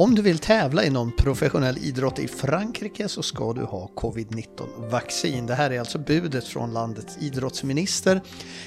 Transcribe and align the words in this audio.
Om 0.00 0.14
du 0.14 0.22
vill 0.22 0.38
tävla 0.38 0.84
i 0.84 0.90
någon 0.90 1.12
professionell 1.12 1.78
idrott 1.78 2.18
i 2.18 2.28
Frankrike 2.28 3.08
så 3.08 3.22
ska 3.22 3.52
du 3.52 3.62
ha 3.62 3.90
covid-19-vaccin. 3.94 5.46
Det 5.46 5.54
här 5.54 5.70
är 5.70 5.78
alltså 5.78 5.98
budet 5.98 6.44
från 6.44 6.72
landets 6.72 7.18
idrottsminister 7.20 8.20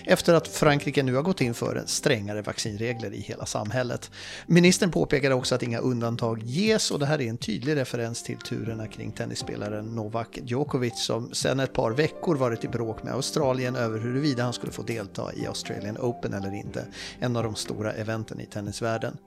efter 0.06 0.34
att 0.34 0.48
Frankrike 0.48 1.04
nu 1.04 1.16
har 1.16 1.22
gått 1.22 1.42
in 1.42 1.54
för 1.54 1.84
strängare 1.86 2.42
vaccinregler 2.42 3.14
i 3.14 3.20
hela 3.20 3.46
samhället. 3.46 4.12
Ministern 4.48 4.92
påpekade 4.92 5.36
också 5.36 5.56
att 5.56 5.64
inga 5.64 5.80
undantag 5.80 6.44
ges 6.44 6.92
och 6.92 7.00
det 7.00 7.06
här 7.06 7.22
är 7.22 7.30
en 7.30 7.38
tydlig 7.38 7.76
referens 7.76 8.24
till 8.24 8.38
turerna 8.38 8.88
kring 8.88 9.12
tennisspelaren 9.12 9.86
Novak 9.86 10.40
Djokovic 10.46 11.06
som 11.06 11.34
sedan 11.34 11.60
ett 11.60 11.74
par 11.74 11.92
veckor 11.92 12.36
varit 12.36 12.64
i 12.64 12.68
bråk 12.68 13.04
med 13.04 13.14
Australien 13.14 13.76
över 13.76 14.00
huruvida 14.00 14.44
han 14.44 14.54
skulle 14.54 14.72
få 14.72 14.82
delta 14.82 15.34
i 15.34 15.48
Australian 15.48 15.98
Open 15.98 16.34
eller 16.34 16.54
inte, 16.54 16.86
en 17.20 17.36
av 17.36 17.44
de 17.44 17.56
stora 17.56 17.94
eventen 17.94 18.40
i 18.40 18.46
tennisvärlden. 18.46 19.18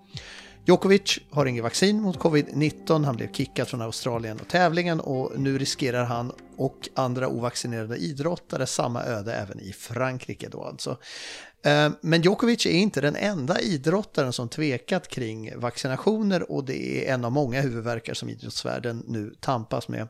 Djokovic 0.69 1.19
har 1.31 1.47
inget 1.47 1.63
vaccin 1.63 2.01
mot 2.01 2.19
covid-19, 2.19 3.05
han 3.05 3.17
blev 3.17 3.33
kickad 3.33 3.69
från 3.69 3.83
Australien 3.83 4.41
och 4.41 4.49
tävlingen 4.49 5.01
och 5.01 5.41
nu 5.41 5.59
riskerar 5.59 6.05
han 6.05 6.33
och 6.57 6.89
andra 6.95 7.29
ovaccinerade 7.29 7.97
idrottare 7.97 8.67
samma 8.67 9.03
öde 9.03 9.35
även 9.35 9.61
i 9.61 9.73
Frankrike 9.73 10.49
då 10.49 10.65
alltså. 10.65 10.99
Eh, 11.65 11.91
men 12.01 12.23
Djokovic 12.23 12.67
är 12.67 12.71
inte 12.71 13.01
den 13.01 13.17
enda 13.17 13.61
idrottaren 13.61 14.33
som 14.33 14.49
tvekat 14.49 15.09
kring 15.09 15.59
vaccinationer 15.59 16.53
och 16.53 16.65
det 16.65 17.09
är 17.09 17.15
en 17.15 17.25
av 17.25 17.33
många 17.33 17.61
huvudverkar 17.61 18.15
som 18.15 18.29
idrottsvärlden 18.29 19.05
nu 19.07 19.35
tampas 19.41 19.89
med. 19.89 20.09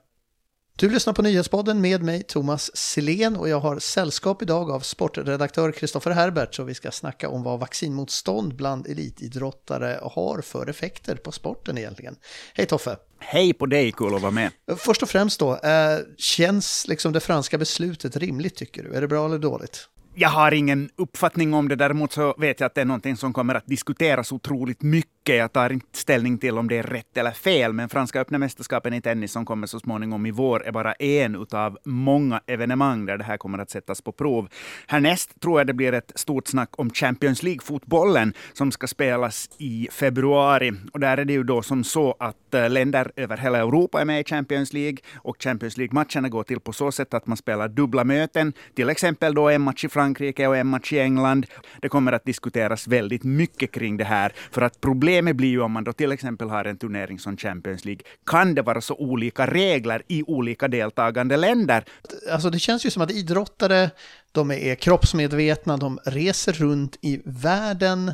Du 0.79 0.91
lyssnar 0.91 1.13
på 1.13 1.23
Nyhetspodden 1.23 1.81
med 1.81 2.03
mig 2.03 2.23
Thomas 2.23 2.77
Silén 2.77 3.37
och 3.37 3.49
jag 3.49 3.61
har 3.61 3.79
sällskap 3.79 4.43
idag 4.43 4.71
av 4.71 4.81
sportredaktör 4.81 5.73
Kristoffer 5.73 6.11
Herbert 6.11 6.59
och 6.59 6.69
vi 6.69 6.75
ska 6.75 6.91
snacka 6.91 7.29
om 7.29 7.43
vad 7.43 7.61
vaccinmotstånd 7.61 8.57
bland 8.57 8.87
elitidrottare 8.87 10.01
har 10.03 10.41
för 10.41 10.71
effekter 10.71 11.17
på 11.17 11.33
sporten 11.33 11.79
egentligen. 11.79 12.17
Hej 12.55 12.67
Toffe! 12.67 12.97
Hej 13.19 13.53
på 13.53 13.67
dig, 13.67 13.93
kul 13.93 14.15
att 14.15 14.23
vara 14.23 14.31
med! 14.31 14.51
Först 14.77 15.03
och 15.03 15.09
främst 15.09 15.41
då, 15.41 15.57
eh, 15.57 15.99
känns 16.19 16.89
liksom 16.89 17.13
det 17.13 17.21
franska 17.21 17.59
beslutet 17.59 18.17
rimligt 18.17 18.57
tycker 18.57 18.83
du? 18.83 18.95
Är 18.95 19.01
det 19.01 19.09
bra 19.09 19.27
eller 19.27 19.39
dåligt? 19.39 19.89
Jag 20.15 20.29
har 20.29 20.53
ingen 20.53 20.91
uppfattning 20.97 21.55
om 21.55 21.69
det, 21.69 21.77
däremot 21.77 22.13
så 22.13 22.35
vet 22.39 22.61
jag 22.61 22.67
att 22.67 22.75
det 22.75 22.81
är 22.81 22.85
någonting 22.85 23.17
som 23.17 23.33
kommer 23.33 23.55
att 23.55 23.67
diskuteras 23.67 24.33
otroligt 24.33 24.83
mycket. 24.83 25.16
Jag 25.35 25.53
tar 25.53 25.73
inte 25.73 25.99
ställning 25.99 26.39
till 26.39 26.59
om 26.59 26.69
det 26.69 26.79
är 26.79 26.83
rätt 26.83 27.17
eller 27.17 27.31
fel, 27.31 27.73
men 27.73 27.89
Franska 27.89 28.21
öppna 28.21 28.39
mästerskapen 28.39 28.95
i 28.95 29.01
tennis 29.01 29.33
som 29.33 29.45
kommer 29.45 29.67
så 29.67 29.81
småningom 29.81 30.27
i 30.27 30.31
vår 30.31 30.67
är 30.67 30.73
bara 30.73 30.93
en 30.93 31.47
av 31.51 31.79
många 31.85 32.41
evenemang 32.47 33.07
där 33.07 33.19
det 33.19 33.25
här 33.25 33.37
kommer 33.37 33.59
att 33.59 33.71
sättas 33.71 34.01
på 34.01 34.13
prov. 34.13 34.49
Härnäst 34.87 35.41
tror 35.41 35.61
jag 35.61 35.67
det 35.67 35.75
blir 35.75 35.93
ett 35.93 36.13
stort 36.15 36.49
snack 36.49 36.71
om 36.79 36.91
Champions 36.91 37.43
League-fotbollen 37.43 38.35
som 38.53 38.73
ska 38.73 38.87
spelas 38.87 39.51
i 39.59 39.89
februari. 39.93 40.73
Och 40.93 41.01
där 41.01 41.19
är 41.19 41.25
det 41.25 41.33
ju 41.33 41.43
då 41.43 41.63
som 41.63 41.85
så 41.85 42.17
att 42.19 42.55
eh, 42.55 42.71
länder 42.71 43.13
över 43.17 43.37
hela 43.37 43.59
Europa 43.59 44.01
är 44.01 44.05
med 44.05 44.21
i 44.21 44.25
Champions 44.25 44.73
League 44.73 44.99
och 45.17 45.43
Champions 45.43 45.77
League-matcherna 45.77 46.29
går 46.29 46.43
till 46.43 46.61
på 46.61 46.73
så 46.73 46.93
sätt 46.93 47.15
att 47.15 47.27
man 47.27 47.37
spelar 47.37 47.69
dubbla 47.69 48.05
möten, 48.05 48.53
till 48.75 48.89
exempel 48.91 49.35
då 49.35 49.49
en 49.49 49.63
match 49.63 49.85
i 49.85 49.89
Frankrike 49.89 50.47
och 50.47 50.57
en 50.57 50.67
match 50.67 50.93
i 50.93 50.99
England. 50.99 51.47
Det 51.81 51.89
kommer 51.89 52.13
att 52.13 52.25
diskuteras 52.25 52.89
väldigt 52.89 53.25
mycket 53.25 53.73
kring 53.73 53.97
det 53.97 54.05
här, 54.05 54.33
för 54.51 54.63
att 54.63 54.81
problemet 55.17 55.37
blir 55.37 55.49
ju 55.49 55.61
om 55.61 55.73
man 55.73 55.85
då 55.85 55.93
till 55.93 56.13
exempel 56.13 56.49
har 56.49 56.65
en 56.65 56.79
turnering 56.79 57.19
som 57.19 57.37
Champions 57.37 57.85
League, 57.85 58.03
kan 58.27 58.55
det 58.55 58.63
vara 58.63 58.81
så 58.81 58.95
olika 58.95 59.47
regler 59.47 60.03
i 60.09 60.23
olika 60.23 60.69
deltagande 60.69 61.37
länder? 61.37 61.85
Alltså 62.33 62.51
det 62.51 62.59
känns 62.59 62.87
ju 62.87 62.91
som 62.91 63.03
att 63.03 63.11
idrottare, 63.11 63.91
de 64.33 64.51
är 64.51 64.75
kroppsmedvetna, 64.75 65.77
de 65.77 65.99
reser 66.05 66.53
runt 66.53 66.99
i 67.03 67.23
världen, 67.25 68.13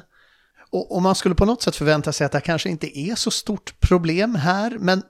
och, 0.70 0.96
och 0.96 1.02
man 1.02 1.14
skulle 1.14 1.34
på 1.34 1.44
något 1.44 1.62
sätt 1.62 1.76
förvänta 1.76 2.12
sig 2.12 2.24
att 2.24 2.32
det 2.32 2.40
kanske 2.40 2.70
inte 2.70 2.98
är 2.98 3.14
så 3.14 3.30
stort 3.30 3.80
problem 3.80 4.34
här, 4.34 4.78
men 4.78 5.02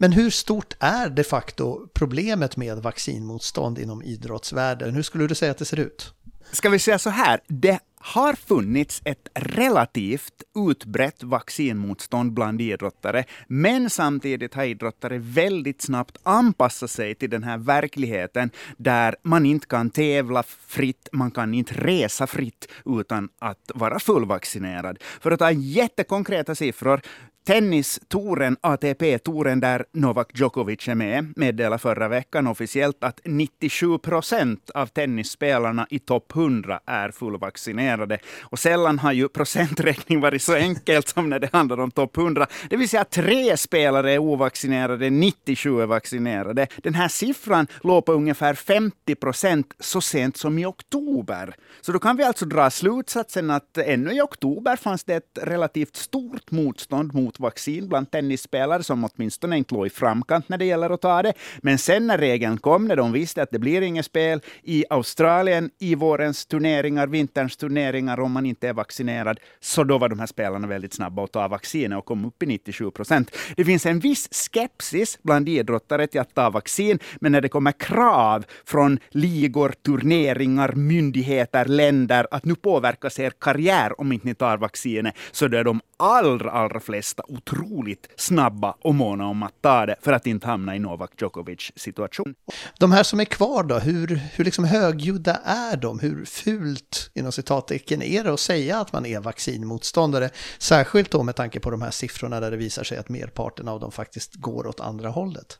men 0.00 0.12
hur 0.12 0.30
stort 0.30 0.74
är 0.80 1.08
de 1.10 1.24
facto 1.24 1.88
problemet 1.94 2.56
med 2.56 2.78
vaccinmotstånd 2.78 3.78
inom 3.78 4.02
idrottsvärlden? 4.02 4.94
Hur 4.94 5.02
skulle 5.02 5.26
du 5.26 5.34
säga 5.34 5.50
att 5.50 5.58
det 5.58 5.64
ser 5.64 5.80
ut? 5.80 6.14
Ska 6.52 6.68
vi 6.68 6.78
säga 6.78 6.98
så 6.98 7.10
här, 7.10 7.40
det 7.48 7.78
har 8.00 8.34
funnits 8.34 9.02
ett 9.04 9.28
relativt 9.34 10.42
utbrett 10.70 11.22
vaccinmotstånd 11.22 12.32
bland 12.32 12.60
idrottare, 12.60 13.24
men 13.46 13.90
samtidigt 13.90 14.54
har 14.54 14.64
idrottare 14.64 15.18
väldigt 15.18 15.82
snabbt 15.82 16.18
anpassat 16.22 16.90
sig 16.90 17.14
till 17.14 17.30
den 17.30 17.42
här 17.42 17.58
verkligheten 17.58 18.50
där 18.76 19.16
man 19.22 19.46
inte 19.46 19.66
kan 19.66 19.90
tävla 19.90 20.42
fritt, 20.42 21.08
man 21.12 21.30
kan 21.30 21.54
inte 21.54 21.74
resa 21.74 22.26
fritt 22.26 22.68
utan 22.84 23.28
att 23.38 23.70
vara 23.74 23.98
fullvaccinerad. 23.98 24.98
För 25.20 25.30
att 25.30 25.38
ta 25.38 25.50
jättekonkreta 25.50 26.54
siffror, 26.54 27.00
Tennistouren, 27.48 28.56
ATP-touren 28.60 29.60
där 29.60 29.84
Novak 29.92 30.30
Djokovic 30.34 30.88
är 30.88 30.94
med, 30.94 31.32
meddelade 31.36 31.78
förra 31.78 32.08
veckan 32.08 32.46
officiellt 32.46 33.04
att 33.04 33.20
97 33.24 33.98
procent 33.98 34.70
av 34.70 34.86
tennisspelarna 34.86 35.86
i 35.90 35.98
topp 35.98 36.32
100 36.36 36.80
är 36.86 37.10
fullvaccinerade. 37.10 37.97
Och 38.40 38.58
sällan 38.58 38.98
har 38.98 39.12
ju 39.12 39.28
procenträkning 39.28 40.20
varit 40.20 40.42
så 40.42 40.54
enkelt 40.54 41.08
som 41.08 41.30
när 41.30 41.38
det 41.38 41.52
handlar 41.52 41.80
om 41.80 41.90
topp 41.90 42.16
100. 42.16 42.46
Det 42.70 42.76
vill 42.76 42.88
säga 42.88 43.04
tre 43.04 43.56
spelare 43.56 44.12
är 44.12 44.18
ovaccinerade, 44.18 45.10
97 45.10 45.80
är 45.80 45.86
vaccinerade. 45.86 46.66
Den 46.76 46.94
här 46.94 47.08
siffran 47.08 47.66
låg 47.82 48.04
på 48.04 48.12
ungefär 48.12 48.54
50 48.54 49.14
procent 49.14 49.74
så 49.80 50.00
sent 50.00 50.36
som 50.36 50.58
i 50.58 50.64
oktober. 50.66 51.54
Så 51.80 51.92
då 51.92 51.98
kan 51.98 52.16
vi 52.16 52.24
alltså 52.24 52.44
dra 52.44 52.70
slutsatsen 52.70 53.50
att 53.50 53.78
ännu 53.78 54.12
i 54.12 54.20
oktober 54.20 54.76
fanns 54.76 55.04
det 55.04 55.14
ett 55.14 55.38
relativt 55.42 55.96
stort 55.96 56.50
motstånd 56.50 57.14
mot 57.14 57.40
vaccin 57.40 57.88
bland 57.88 58.10
tennisspelare 58.10 58.82
som 58.82 59.04
åtminstone 59.04 59.58
inte 59.58 59.74
låg 59.74 59.86
i 59.86 59.90
framkant 59.90 60.48
när 60.48 60.58
det 60.58 60.64
gäller 60.64 60.90
att 60.90 61.00
ta 61.00 61.22
det. 61.22 61.32
Men 61.58 61.78
sen 61.78 62.06
när 62.06 62.18
regeln 62.18 62.58
kom, 62.58 62.88
när 62.88 62.96
de 62.96 63.12
visste 63.12 63.42
att 63.42 63.50
det 63.50 63.58
blir 63.58 63.82
inget 63.82 64.06
spel 64.06 64.40
i 64.62 64.84
Australien 64.90 65.70
i 65.78 65.94
vårens 65.94 66.46
turneringar, 66.46 67.06
vinterns 67.06 67.56
turneringar, 67.56 67.77
om 68.18 68.32
man 68.32 68.46
inte 68.46 68.68
är 68.68 68.72
vaccinerad, 68.72 69.40
så 69.60 69.84
då 69.84 69.98
var 69.98 70.08
de 70.08 70.18
här 70.18 70.26
spelarna 70.26 70.66
väldigt 70.66 70.94
snabba 70.94 71.24
att 71.24 71.32
ta 71.32 71.48
vaccinet 71.48 71.98
och 71.98 72.04
kom 72.04 72.24
upp 72.24 72.42
i 72.42 72.46
97 72.46 72.90
procent. 72.90 73.36
Det 73.56 73.64
finns 73.64 73.86
en 73.86 74.00
viss 74.00 74.28
skepsis 74.30 75.18
bland 75.22 75.48
idrottare 75.48 76.06
till 76.06 76.20
att 76.20 76.34
ta 76.34 76.50
vaccin, 76.50 76.98
men 77.20 77.32
när 77.32 77.40
det 77.40 77.48
kommer 77.48 77.72
krav 77.72 78.44
från 78.64 78.98
ligor, 79.10 79.74
turneringar, 79.86 80.72
myndigheter, 80.72 81.64
länder 81.64 82.26
att 82.30 82.44
nu 82.44 82.54
påverkas 82.54 83.18
er 83.18 83.32
karriär 83.40 84.00
om 84.00 84.12
inte 84.12 84.26
ni 84.26 84.34
tar 84.34 84.58
vaccinet, 84.58 85.14
så 85.32 85.48
då 85.48 85.58
är 85.58 85.64
de 85.64 85.80
allra, 85.96 86.50
allra 86.50 86.80
flesta 86.80 87.22
otroligt 87.28 88.08
snabba 88.16 88.74
och 88.82 88.94
måna 88.94 89.26
om 89.26 89.42
att 89.42 89.62
ta 89.62 89.86
det 89.86 89.96
för 90.02 90.12
att 90.12 90.26
inte 90.26 90.46
hamna 90.46 90.76
i 90.76 90.78
Novak 90.78 91.10
Djokovic 91.20 91.72
situation. 91.76 92.34
De 92.78 92.92
här 92.92 93.02
som 93.02 93.20
är 93.20 93.24
kvar 93.24 93.62
då, 93.62 93.78
hur, 93.78 94.20
hur 94.34 94.44
liksom 94.44 94.64
högljudda 94.64 95.34
är 95.44 95.76
de? 95.76 95.98
Hur 95.98 96.24
fult, 96.24 97.10
inom 97.14 97.32
citat, 97.32 97.67
citattecken, 97.68 98.02
är 98.02 98.24
det 98.24 98.32
att 98.32 98.40
säga 98.40 98.80
att 98.80 98.92
man 98.92 99.06
är 99.06 99.20
vaccinmotståndare? 99.20 100.30
Särskilt 100.58 101.10
då 101.10 101.22
med 101.22 101.36
tanke 101.36 101.60
på 101.60 101.70
de 101.70 101.82
här 101.82 101.90
siffrorna 101.90 102.40
där 102.40 102.50
det 102.50 102.56
visar 102.56 102.84
sig 102.84 102.98
att 102.98 103.08
merparten 103.08 103.68
av 103.68 103.80
dem 103.80 103.92
faktiskt 103.92 104.34
går 104.34 104.66
åt 104.66 104.80
andra 104.80 105.08
hållet. 105.08 105.58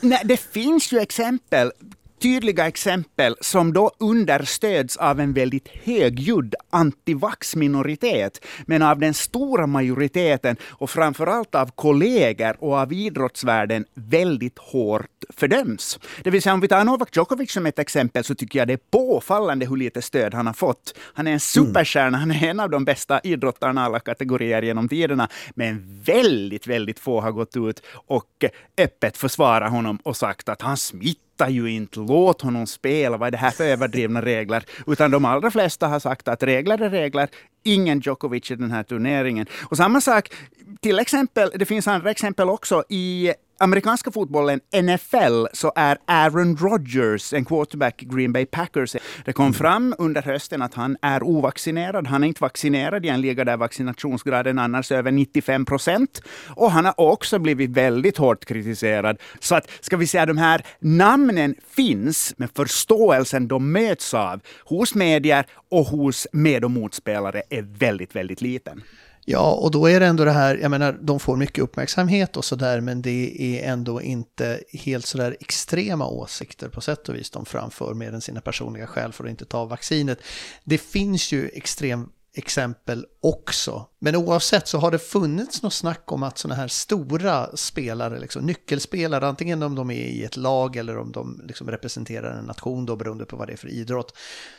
Nej, 0.00 0.20
det 0.24 0.36
finns 0.36 0.92
ju 0.92 0.98
exempel 0.98 1.72
tydliga 2.18 2.66
exempel 2.66 3.36
som 3.40 3.72
då 3.72 3.90
understöds 3.98 4.96
av 4.96 5.20
en 5.20 5.32
väldigt 5.32 5.68
högljudd 5.68 6.54
antivax-minoritet, 6.70 8.44
men 8.66 8.82
av 8.82 8.98
den 8.98 9.14
stora 9.14 9.66
majoriteten 9.66 10.56
och 10.62 10.90
framförallt 10.90 11.54
av 11.54 11.70
kollegor 11.74 12.56
och 12.58 12.78
av 12.78 12.92
idrottsvärlden 12.92 13.84
väldigt 13.94 14.58
hårt 14.58 15.06
fördöms. 15.36 15.98
Det 16.22 16.30
vill 16.30 16.42
säga 16.42 16.54
om 16.54 16.60
vi 16.60 16.68
tar 16.68 16.84
Novak 16.84 17.16
Djokovic 17.16 17.52
som 17.52 17.66
ett 17.66 17.78
exempel 17.78 18.24
så 18.24 18.34
tycker 18.34 18.58
jag 18.58 18.68
det 18.68 18.74
är 18.74 18.80
påfallande 18.90 19.66
hur 19.66 19.76
lite 19.76 20.02
stöd 20.02 20.34
han 20.34 20.46
har 20.46 20.54
fått. 20.54 20.94
Han 21.14 21.26
är 21.26 21.32
en 21.32 21.40
superstjärna, 21.40 22.18
han 22.18 22.30
är 22.30 22.44
en 22.44 22.60
av 22.60 22.70
de 22.70 22.84
bästa 22.84 23.20
idrottarna 23.20 23.84
alla 23.84 24.00
kategorier 24.00 24.62
genom 24.62 24.88
tiderna, 24.88 25.28
men 25.54 26.02
väldigt, 26.02 26.66
väldigt 26.66 26.98
få 26.98 27.20
har 27.20 27.32
gått 27.32 27.56
ut 27.56 27.82
och 27.92 28.44
öppet 28.78 29.16
försvarat 29.16 29.70
honom 29.70 29.98
och 30.02 30.16
sagt 30.16 30.48
att 30.48 30.62
han 30.62 30.76
smittar 30.76 31.27
fattar 31.38 31.50
ju 31.50 31.70
inte, 31.70 32.00
låt 32.00 32.42
honom 32.42 32.66
spela, 32.66 33.16
vad 33.16 33.26
är 33.26 33.30
det 33.30 33.38
här 33.38 33.50
för 33.50 33.64
överdrivna 33.64 34.22
regler? 34.22 34.64
Utan 34.86 35.10
de 35.10 35.24
allra 35.24 35.50
flesta 35.50 35.88
har 35.88 36.00
sagt 36.00 36.28
att 36.28 36.42
regler 36.42 36.82
är 36.82 36.90
regler, 36.90 37.28
ingen 37.64 38.00
Djokovic 38.00 38.50
i 38.50 38.54
den 38.54 38.70
här 38.70 38.82
turneringen. 38.82 39.46
Och 39.70 39.76
samma 39.76 40.00
sak, 40.00 40.32
till 40.80 40.98
exempel, 40.98 41.50
det 41.54 41.66
finns 41.66 41.88
andra 41.88 42.10
exempel 42.10 42.48
också 42.48 42.84
i 42.88 43.32
amerikanska 43.58 44.10
fotbollen, 44.10 44.60
NFL, 44.82 45.46
så 45.52 45.72
är 45.76 45.98
Aaron 46.06 46.56
Rodgers, 46.56 47.32
en 47.32 47.44
quarterback 47.44 48.02
i 48.02 48.06
Green 48.06 48.32
Bay 48.32 48.46
Packers. 48.46 48.96
Det 49.24 49.32
kom 49.32 49.54
fram 49.54 49.94
under 49.98 50.22
hösten 50.22 50.62
att 50.62 50.74
han 50.74 50.96
är 51.02 51.22
ovaccinerad. 51.22 52.06
Han 52.06 52.24
är 52.24 52.28
inte 52.28 52.42
vaccinerad 52.42 53.06
i 53.06 53.08
en 53.08 53.20
liga 53.20 53.44
där 53.44 53.56
vaccinationsgraden 53.56 54.58
annars 54.58 54.92
är 54.92 54.96
över 54.96 55.12
95 55.12 55.64
procent. 55.64 56.22
Och 56.48 56.70
han 56.70 56.84
har 56.84 57.00
också 57.00 57.38
blivit 57.38 57.70
väldigt 57.70 58.16
hårt 58.16 58.44
kritiserad. 58.44 59.18
Så 59.40 59.54
att, 59.54 59.70
ska 59.80 59.96
vi 59.96 60.06
säga, 60.06 60.26
de 60.26 60.38
här 60.38 60.62
namnen 60.78 61.54
finns, 61.70 62.34
men 62.36 62.48
förståelsen 62.48 63.48
de 63.48 63.72
möts 63.72 64.14
av 64.14 64.40
hos 64.64 64.94
medier 64.94 65.46
och 65.70 65.86
hos 65.86 66.26
med 66.32 66.64
och 66.64 66.70
motspelare 66.70 67.42
är 67.50 67.62
väldigt, 67.62 68.16
väldigt 68.16 68.40
liten. 68.40 68.82
Ja, 69.30 69.52
och 69.52 69.70
då 69.70 69.86
är 69.88 70.00
det 70.00 70.06
ändå 70.06 70.24
det 70.24 70.30
här, 70.30 70.56
jag 70.56 70.70
menar, 70.70 70.98
de 71.00 71.20
får 71.20 71.36
mycket 71.36 71.64
uppmärksamhet 71.64 72.36
och 72.36 72.44
sådär, 72.44 72.80
men 72.80 73.02
det 73.02 73.42
är 73.42 73.72
ändå 73.72 74.02
inte 74.02 74.60
helt 74.72 75.06
sådär 75.06 75.36
extrema 75.40 76.06
åsikter 76.06 76.68
på 76.68 76.80
sätt 76.80 77.08
och 77.08 77.14
vis 77.14 77.30
de 77.30 77.44
framför 77.44 77.94
mer 77.94 78.12
än 78.12 78.20
sina 78.20 78.40
personliga 78.40 78.86
skäl 78.86 79.12
för 79.12 79.24
att 79.24 79.30
inte 79.30 79.44
ta 79.44 79.64
vaccinet. 79.64 80.18
Det 80.64 80.78
finns 80.78 81.32
ju 81.32 81.48
extrem 81.48 82.08
exempel 82.38 83.06
också. 83.22 83.86
Men 83.98 84.16
oavsett 84.16 84.68
så 84.68 84.78
har 84.78 84.90
det 84.90 84.98
funnits 84.98 85.62
något 85.62 85.72
snack 85.72 86.12
om 86.12 86.22
att 86.22 86.38
sådana 86.38 86.54
här 86.54 86.68
stora 86.68 87.56
spelare, 87.56 88.20
liksom 88.20 88.46
nyckelspelare, 88.46 89.26
antingen 89.26 89.62
om 89.62 89.74
de 89.74 89.90
är 89.90 89.94
i 89.94 90.24
ett 90.24 90.36
lag 90.36 90.76
eller 90.76 90.98
om 90.98 91.12
de 91.12 91.40
liksom 91.44 91.70
representerar 91.70 92.38
en 92.38 92.44
nation 92.44 92.86
då 92.86 92.96
beroende 92.96 93.24
på 93.24 93.36
vad 93.36 93.48
det 93.48 93.52
är 93.52 93.56
för 93.56 93.68
idrott. 93.68 94.16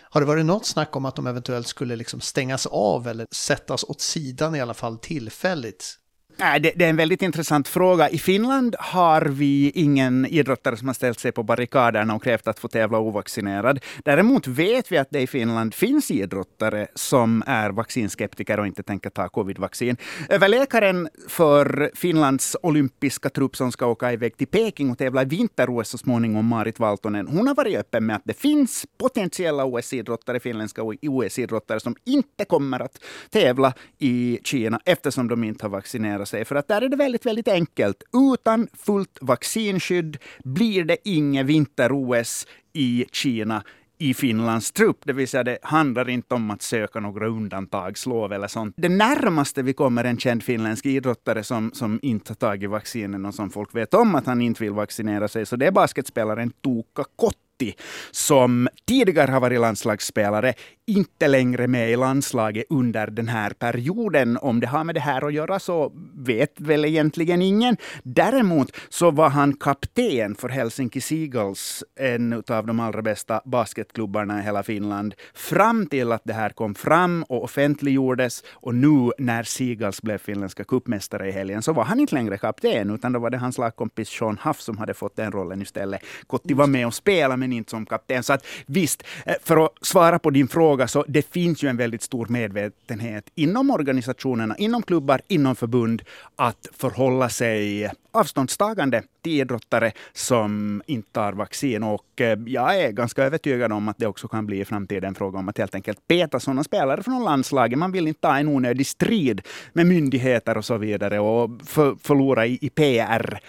Har 0.10 0.22
det 0.22 0.28
varit 0.28 0.46
något 0.46 0.66
snack 0.66 0.96
om 0.96 1.06
att 1.06 1.16
de 1.16 1.28
eventuellt 1.28 1.68
skulle 1.68 1.96
liksom 1.96 2.22
stängas 2.22 2.66
av 2.66 3.08
eller 3.08 3.28
sättas 3.36 3.84
åt 3.84 4.02
sidan 4.02 4.56
i 4.56 4.62
alla 4.62 4.74
fall 4.74 4.98
tillfälligt 4.98 5.96
det, 6.39 6.71
det, 6.75 6.86
är 6.86 6.89
en 6.89 6.95
väldigt 6.95 7.21
intressant 7.21 7.68
fråga. 7.68 8.09
I 8.09 8.18
Finland 8.18 8.75
har 8.80 9.21
vi 9.21 9.71
ingen 9.75 10.25
idrottare 10.25 10.77
som 10.77 10.88
har 10.88 10.94
ställt 10.94 11.19
sig 11.19 11.31
på 11.31 11.44
barrikaderna 11.44 12.15
och 12.15 12.24
krävt 12.24 12.47
att 12.47 12.59
få 12.59 12.68
tävla 12.68 13.00
ovaccinerad. 13.00 13.80
Däremot 14.06 14.47
vet 14.47 14.91
vi 14.91 14.97
att 14.97 15.07
det 15.12 15.21
i 15.21 15.27
Finland 15.27 15.74
finns 15.74 16.12
idrottare 16.12 16.88
som 16.95 17.44
är 17.47 17.69
vaccinskeptiker 17.69 18.59
och 18.59 18.68
inte 18.68 18.83
tänker 18.83 19.09
ta 19.09 19.30
covidvaccin. 19.30 19.97
Överläkaren 20.30 21.09
för 21.27 21.91
Finlands 21.95 22.56
olympiska 22.62 23.30
trupp 23.30 23.56
som 23.56 23.71
ska 23.71 23.85
åka 23.85 24.13
iväg 24.13 24.38
till 24.38 24.47
Peking 24.47 24.92
och 24.92 24.97
tävla 24.97 25.21
i 25.21 25.25
vinter-OS 25.25 25.89
så 25.89 25.97
småningom, 25.97 26.45
Marit 26.45 26.80
Valtonen, 26.80 27.27
hon 27.27 27.47
har 27.47 27.56
varit 27.56 27.77
öppen 27.77 28.06
med 28.06 28.15
att 28.15 28.21
det 28.25 28.33
finns 28.33 28.85
potentiella 28.97 29.65
OS-idrottare, 29.65 30.39
finländska 30.39 30.83
OS-idrottare, 30.83 31.80
som 31.80 31.95
inte 32.06 32.45
kommer 32.45 32.80
att 32.80 33.03
tävla 33.30 33.74
i 33.97 34.39
Kina 34.44 34.80
eftersom 34.85 35.27
de 35.27 35.44
inte 35.44 35.65
har 35.65 35.69
vaccinerat 35.69 36.29
sig. 36.30 36.46
För 36.46 36.56
att 36.56 36.68
där 36.68 36.81
är 36.81 36.90
det 36.90 36.98
väldigt, 36.98 37.26
väldigt 37.26 37.48
enkelt. 37.48 38.04
Utan 38.34 38.68
fullt 38.74 39.18
vaccinskydd 39.22 40.18
blir 40.44 40.84
det 40.84 40.98
inget 41.04 41.46
vinter-OS 41.46 42.48
i 42.74 43.06
Kina 43.12 43.64
i 44.00 44.14
Finlands 44.14 44.72
trupp. 44.72 44.98
Det 45.06 45.14
vill 45.14 45.28
säga, 45.28 45.44
det 45.44 45.58
handlar 45.62 46.10
inte 46.10 46.36
om 46.36 46.52
att 46.52 46.62
söka 46.62 47.00
några 47.00 47.28
undantagslov 47.28 48.34
eller 48.34 48.48
sånt. 48.48 48.76
Det 48.78 48.90
närmaste 48.90 49.62
vi 49.62 49.74
kommer 49.74 50.04
en 50.04 50.18
känd 50.18 50.44
finländsk 50.44 50.86
idrottare 50.86 51.44
som, 51.44 51.72
som 51.74 52.00
inte 52.02 52.31
har 52.31 52.36
tagit 52.36 52.70
vaccinen 52.70 53.26
och 53.26 53.36
som 53.36 53.50
folk 53.50 53.76
vet 53.76 53.94
om 53.94 54.16
att 54.16 54.26
han 54.26 54.42
inte 54.42 54.64
vill 54.64 54.74
vaccinera 54.74 55.28
sig, 55.28 55.46
så 55.46 55.56
det 55.56 55.68
är 55.68 55.72
basketspelaren 55.72 56.52
Tuukka 56.64 57.04
Kotti 57.16 57.76
som 58.12 58.70
tidigare 58.88 59.31
har 59.31 59.40
varit 59.40 59.60
landslagsspelare, 59.60 60.54
inte 60.89 61.27
längre 61.27 61.68
med 61.68 61.91
i 61.91 61.95
landslaget 61.95 62.65
under 62.69 63.07
den 63.07 63.27
här 63.27 63.50
perioden. 63.50 64.38
Om 64.38 64.59
det 64.59 64.68
har 64.68 64.83
med 64.83 64.95
det 64.95 65.01
här 65.01 65.27
att 65.27 65.33
göra 65.33 65.59
så 65.59 65.91
vet 66.15 66.59
väl 66.59 66.86
egentligen 66.86 67.41
ingen. 67.41 67.77
Däremot 68.03 68.71
så 68.89 69.12
var 69.12 69.30
han 69.30 69.53
kapten 69.53 70.36
för 70.36 70.50
Helsinki 70.50 71.01
Seagulls, 71.01 71.83
en 72.00 72.33
av 72.33 72.68
de 72.68 72.80
allra 72.80 73.01
bästa 73.01 73.41
basketklubbarna 73.45 74.39
i 74.39 74.44
hela 74.44 74.63
Finland, 74.63 75.15
fram 75.33 75.86
till 75.86 76.12
att 76.12 76.21
det 76.25 76.33
här 76.33 76.50
kom 76.50 76.75
fram 76.75 77.24
och 77.24 77.44
offentliggjordes. 77.44 78.44
Och 78.51 78.75
nu 78.75 79.12
när 79.18 79.44
Seagulls 79.44 80.01
blev 80.01 80.18
finländska 80.18 80.63
cupmästare 80.63 81.27
i 81.30 81.31
helgen 81.31 81.62
så 81.62 81.74
var 81.74 81.83
han 81.83 82.00
inte 82.00 82.15
längre 82.15 82.38
kapten, 82.38 82.89
utan 82.89 83.13
då 83.13 83.19
var 83.19 83.30
det 83.30 83.38
hans 83.38 83.57
lagkompis 83.57 84.09
Sean 84.09 84.38
Huff 84.44 84.62
som 84.62 84.77
hade 84.77 84.94
fått 84.94 85.15
den 85.15 85.31
rollen 85.31 85.62
istället. 85.62 86.01
Kotti 86.27 86.53
var 86.53 86.68
med 86.68 86.88
och 86.88 86.94
spelade, 86.94 87.38
men 87.38 87.53
inte 87.53 87.69
som 87.69 87.85
kapten. 87.85 88.24
Så 88.24 88.33
att 88.33 88.45
visst, 88.65 89.03
eh, 89.25 89.35
för 89.44 89.65
att 89.65 89.71
svara 89.81 90.19
på 90.19 90.30
din 90.30 90.47
fråga, 90.47 90.79
så 90.88 91.06
det 91.08 91.22
finns 91.22 91.64
ju 91.64 91.68
en 91.68 91.78
väldigt 91.78 92.02
stor 92.02 92.28
medvetenhet 92.30 93.26
inom 93.36 93.72
organisationerna, 93.72 94.58
inom 94.58 94.84
klubbar, 94.84 95.22
inom 95.28 95.56
förbund, 95.56 96.02
att 96.36 96.68
förhålla 96.78 97.30
sig 97.30 97.92
avståndstagande 98.19 99.04
till 99.21 99.33
idrottare 99.33 99.92
som 100.13 100.81
inte 100.86 101.12
tar 101.12 101.33
vaccin. 101.33 101.83
Och 101.83 102.21
eh, 102.21 102.39
jag 102.45 102.81
är 102.81 102.92
ganska 102.92 103.24
övertygad 103.24 103.71
om 103.71 103.88
att 103.88 103.98
det 103.98 104.07
också 104.07 104.27
kan 104.27 104.45
bli 104.45 104.60
i 104.60 104.66
framtiden 104.66 105.07
en 105.07 105.16
fråga 105.16 105.39
om 105.39 105.50
att 105.50 105.57
helt 105.57 105.75
enkelt 105.75 106.07
peta 106.07 106.39
sådana 106.39 106.63
spelare 106.63 107.04
från 107.04 107.24
landslaget. 107.24 107.80
Man 107.80 107.92
vill 107.92 108.07
inte 108.07 108.21
ta 108.21 108.38
en 108.38 108.48
onödig 108.48 108.88
strid 108.88 109.42
med 109.74 109.86
myndigheter 109.86 110.57
och 110.57 110.66
så 110.66 110.77
vidare 110.77 111.19
och 111.19 111.50
för, 111.66 111.95
förlora 112.01 112.45
i, 112.45 112.60
i 112.62 112.69
PR 112.69 113.39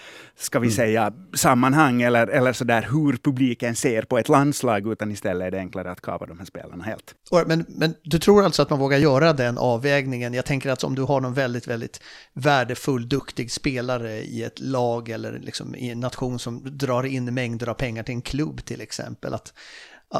ska 0.40 0.58
vi 0.58 0.66
mm. 0.66 0.76
säga, 0.76 1.12
sammanhang 1.34 2.02
eller, 2.02 2.26
eller 2.26 2.52
så 2.52 2.64
där 2.64 2.82
hur 2.82 3.16
publiken 3.16 3.76
ser 3.76 4.02
på 4.02 4.18
ett 4.18 4.28
landslag, 4.28 4.92
utan 4.92 5.10
istället 5.10 5.46
är 5.46 5.50
det 5.50 5.58
enklare 5.58 5.90
att 5.90 6.00
kapa 6.00 6.26
de 6.26 6.38
här 6.38 6.46
spelarna 6.46 6.84
helt. 6.84 7.14
Men, 7.46 7.64
men 7.68 7.94
du 8.02 8.18
tror 8.18 8.44
alltså 8.44 8.62
att 8.62 8.70
man 8.70 8.78
vågar 8.78 8.98
göra 8.98 9.32
den 9.32 9.58
avvägningen? 9.58 10.34
Jag 10.34 10.44
tänker 10.44 10.70
att 10.70 10.84
om 10.84 10.94
du 10.94 11.02
har 11.02 11.20
någon 11.20 11.34
väldigt, 11.34 11.68
väldigt 11.68 12.00
värdefull, 12.32 13.08
duktig 13.08 13.52
spelare 13.52 14.20
i 14.20 14.42
ett 14.42 14.59
lag 14.60 15.08
eller 15.08 15.38
liksom 15.38 15.74
i 15.74 15.90
en 15.90 16.00
nation 16.00 16.38
som 16.38 16.78
drar 16.78 17.04
in 17.04 17.34
mängder 17.34 17.68
av 17.68 17.74
pengar 17.74 18.02
till 18.02 18.14
en 18.14 18.22
klubb 18.22 18.64
till 18.64 18.80
exempel, 18.80 19.34
att, 19.34 19.52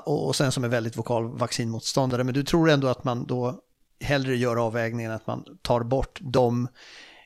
och 0.05 0.37
sen 0.37 0.53
som 0.53 0.65
är 0.65 0.69
väldigt 0.69 0.97
vokal 0.97 1.39
vaccinmotståndare, 1.39 2.25
men 2.25 2.35
du 2.35 2.43
tror 2.43 2.71
ändå 2.71 2.89
att 2.89 3.05
man 3.05 3.27
då 3.27 3.61
hellre 4.01 4.37
gör 4.37 4.57
avvägningen 4.57 5.13
att 5.13 5.27
man 5.27 5.45
tar 5.63 5.81
bort 5.81 6.19
dem 6.23 6.69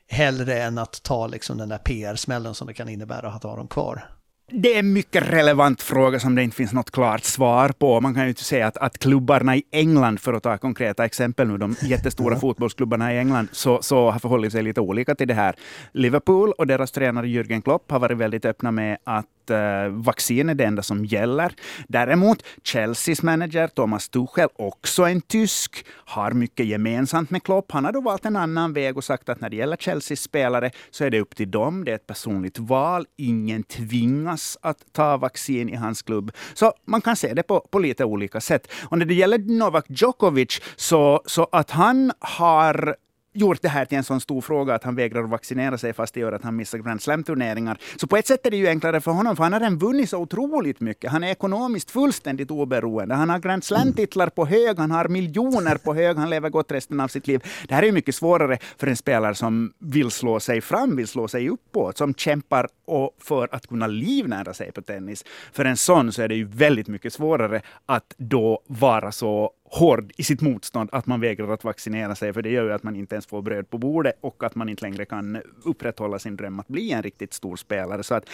hellre 0.07 0.63
än 0.63 0.77
att 0.77 1.03
ta 1.03 1.27
liksom 1.27 1.57
den 1.57 1.69
där 1.69 1.77
PR-smällen 1.77 2.55
som 2.55 2.67
det 2.67 2.73
kan 2.73 2.89
innebära 2.89 3.27
att 3.27 3.43
ha 3.43 3.55
dem 3.55 3.67
kvar. 3.67 4.14
Det 4.51 4.75
är 4.75 4.79
en 4.79 4.93
mycket 4.93 5.33
relevant 5.33 5.81
fråga 5.81 6.19
som 6.19 6.35
det 6.35 6.43
inte 6.43 6.55
finns 6.55 6.73
något 6.73 6.91
klart 6.91 7.23
svar 7.23 7.69
på. 7.69 8.01
Man 8.01 8.13
kan 8.13 8.23
ju 8.23 8.29
inte 8.29 8.43
säga 8.43 8.67
att, 8.67 8.77
att 8.77 8.97
klubbarna 8.97 9.55
i 9.55 9.63
England, 9.71 10.19
för 10.19 10.33
att 10.33 10.43
ta 10.43 10.57
konkreta 10.57 11.05
exempel 11.05 11.47
nu, 11.47 11.57
de 11.57 11.75
jättestora 11.81 12.35
fotbollsklubbarna 12.39 13.13
i 13.13 13.17
England, 13.17 13.47
så, 13.51 13.81
så 13.81 14.11
har 14.11 14.19
förhållit 14.19 14.51
sig 14.51 14.63
lite 14.63 14.81
olika 14.81 15.15
till 15.15 15.27
det 15.27 15.33
här. 15.33 15.55
Liverpool 15.91 16.51
och 16.51 16.67
deras 16.67 16.91
tränare 16.91 17.27
Jürgen 17.27 17.61
Klopp 17.61 17.91
har 17.91 17.99
varit 17.99 18.17
väldigt 18.17 18.45
öppna 18.45 18.71
med 18.71 18.97
att 19.03 19.25
Eh, 19.49 19.87
vaccin 19.89 20.49
är 20.49 20.55
det 20.55 20.63
enda 20.63 20.81
som 20.81 21.05
gäller. 21.05 21.53
Däremot 21.87 22.43
Chelseas 22.63 23.23
manager 23.23 23.67
Thomas 23.67 24.09
Tuchel, 24.09 24.49
också 24.55 25.03
en 25.03 25.21
tysk, 25.21 25.85
har 25.89 26.31
mycket 26.31 26.65
gemensamt 26.65 27.29
med 27.29 27.43
Klopp. 27.43 27.71
Han 27.71 27.85
har 27.85 27.91
då 27.91 28.01
valt 28.01 28.25
en 28.25 28.35
annan 28.35 28.73
väg 28.73 28.97
och 28.97 29.03
sagt 29.03 29.29
att 29.29 29.41
när 29.41 29.49
det 29.49 29.55
gäller 29.55 29.77
Chelseas 29.77 30.19
spelare 30.19 30.71
så 30.91 31.03
är 31.03 31.09
det 31.09 31.19
upp 31.19 31.35
till 31.35 31.51
dem. 31.51 31.85
Det 31.85 31.91
är 31.91 31.95
ett 31.95 32.07
personligt 32.07 32.59
val. 32.59 33.05
Ingen 33.17 33.63
tvingas 33.63 34.57
att 34.61 34.77
ta 34.91 35.17
vaccin 35.17 35.69
i 35.69 35.75
hans 35.75 36.01
klubb. 36.01 36.31
Så 36.53 36.73
man 36.85 37.01
kan 37.01 37.15
se 37.15 37.33
det 37.33 37.43
på, 37.43 37.59
på 37.59 37.79
lite 37.79 38.05
olika 38.05 38.41
sätt. 38.41 38.71
Och 38.83 38.97
när 38.97 39.05
det 39.05 39.13
gäller 39.13 39.37
Novak 39.37 39.85
Djokovic, 39.89 40.61
så, 40.75 41.21
så 41.25 41.47
att 41.51 41.71
han 41.71 42.11
har 42.19 42.95
gjort 43.35 43.61
det 43.61 43.69
här 43.69 43.85
till 43.85 43.97
en 43.97 44.03
sån 44.03 44.21
stor 44.21 44.41
fråga 44.41 44.75
att 44.75 44.83
han 44.83 44.95
vägrar 44.95 45.23
att 45.23 45.29
vaccinera 45.29 45.77
sig 45.77 45.93
fast 45.93 46.13
det 46.13 46.19
gör 46.19 46.31
att 46.31 46.43
han 46.43 46.55
missar 46.55 46.77
Grand 46.77 47.01
Slam-turneringar. 47.01 47.77
Så 47.95 48.07
på 48.07 48.17
ett 48.17 48.27
sätt 48.27 48.45
är 48.45 48.51
det 48.51 48.57
ju 48.57 48.67
enklare 48.67 49.01
för 49.01 49.11
honom, 49.11 49.35
för 49.35 49.43
han 49.43 49.53
har 49.53 49.59
redan 49.59 49.77
vunnit 49.77 50.09
så 50.09 50.17
otroligt 50.17 50.79
mycket. 50.79 51.11
Han 51.11 51.23
är 51.23 51.31
ekonomiskt 51.31 51.91
fullständigt 51.91 52.51
oberoende. 52.51 53.15
Han 53.15 53.29
har 53.29 53.39
Grand 53.39 53.63
Slam-titlar 53.63 54.29
på 54.29 54.45
hög, 54.45 54.77
han 54.77 54.91
har 54.91 55.07
miljoner 55.07 55.77
på 55.77 55.93
hög, 55.93 56.17
han 56.17 56.29
lever 56.29 56.49
gott 56.49 56.71
resten 56.71 56.99
av 56.99 57.07
sitt 57.07 57.27
liv. 57.27 57.43
Det 57.67 57.75
här 57.75 57.83
är 57.83 57.91
mycket 57.91 58.15
svårare 58.15 58.57
för 58.77 58.87
en 58.87 58.97
spelare 58.97 59.35
som 59.35 59.73
vill 59.79 60.11
slå 60.11 60.39
sig 60.39 60.61
fram, 60.61 60.95
vill 60.95 61.07
slå 61.07 61.27
sig 61.27 61.49
uppåt, 61.49 61.97
som 61.97 62.13
kämpar 62.13 62.67
och 62.85 63.15
för 63.19 63.49
att 63.51 63.67
kunna 63.67 63.87
livnära 63.87 64.53
sig 64.53 64.71
på 64.71 64.81
tennis. 64.81 65.25
För 65.53 65.65
en 65.65 65.77
sån 65.77 66.11
så 66.11 66.21
är 66.21 66.27
det 66.27 66.35
ju 66.35 66.45
väldigt 66.45 66.87
mycket 66.87 67.13
svårare 67.13 67.61
att 67.85 68.13
då 68.17 68.61
vara 68.67 69.11
så 69.11 69.51
hård 69.65 70.11
i 70.17 70.23
sitt 70.23 70.41
motstånd 70.41 70.89
att 70.91 71.05
man 71.05 71.21
vägrar 71.21 71.53
att 71.53 71.63
vaccinera 71.63 72.15
sig, 72.15 72.33
för 72.33 72.41
det 72.41 72.49
gör 72.49 72.63
ju 72.63 72.73
att 72.73 72.83
man 72.83 72.95
inte 72.95 73.15
ens 73.15 73.25
får 73.25 73.41
bröd 73.41 73.69
på 73.69 73.77
bordet 73.77 74.17
och 74.21 74.43
att 74.43 74.55
man 74.55 74.69
inte 74.69 74.83
längre 74.85 75.05
kan 75.05 75.41
upprätthålla 75.63 76.19
sin 76.19 76.35
dröm 76.35 76.59
att 76.59 76.67
bli 76.67 76.91
en 76.91 77.03
riktigt 77.03 77.33
stor 77.33 77.55
spelare. 77.55 78.03
Så 78.03 78.15
att, 78.15 78.29